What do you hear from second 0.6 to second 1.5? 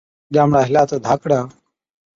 هِلا تہ ڌاڪڙا،